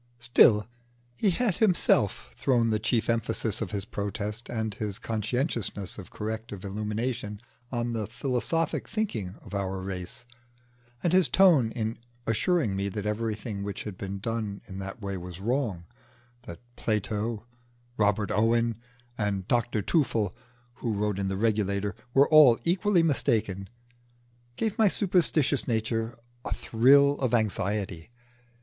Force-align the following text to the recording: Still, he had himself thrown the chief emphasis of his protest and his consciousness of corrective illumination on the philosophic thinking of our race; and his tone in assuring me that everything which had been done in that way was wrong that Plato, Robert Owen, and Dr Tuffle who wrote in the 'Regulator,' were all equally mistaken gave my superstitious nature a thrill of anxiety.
Still, 0.17 0.67
he 1.15 1.29
had 1.29 1.57
himself 1.57 2.31
thrown 2.35 2.71
the 2.71 2.79
chief 2.79 3.07
emphasis 3.07 3.61
of 3.61 3.69
his 3.69 3.85
protest 3.85 4.49
and 4.49 4.73
his 4.73 4.97
consciousness 4.97 5.99
of 5.99 6.09
corrective 6.09 6.65
illumination 6.65 7.39
on 7.71 7.93
the 7.93 8.07
philosophic 8.07 8.87
thinking 8.89 9.35
of 9.45 9.53
our 9.53 9.79
race; 9.79 10.25
and 11.03 11.13
his 11.13 11.29
tone 11.29 11.69
in 11.73 11.99
assuring 12.25 12.75
me 12.75 12.89
that 12.89 13.05
everything 13.05 13.61
which 13.61 13.83
had 13.83 13.95
been 13.95 14.17
done 14.17 14.61
in 14.65 14.79
that 14.79 15.03
way 15.03 15.17
was 15.17 15.39
wrong 15.39 15.83
that 16.47 16.59
Plato, 16.75 17.45
Robert 17.95 18.31
Owen, 18.31 18.77
and 19.19 19.47
Dr 19.47 19.83
Tuffle 19.83 20.33
who 20.77 20.93
wrote 20.93 21.19
in 21.19 21.27
the 21.27 21.37
'Regulator,' 21.37 21.93
were 22.15 22.27
all 22.29 22.57
equally 22.63 23.03
mistaken 23.03 23.69
gave 24.55 24.79
my 24.79 24.87
superstitious 24.87 25.67
nature 25.67 26.17
a 26.43 26.55
thrill 26.55 27.19
of 27.19 27.35
anxiety. 27.35 28.09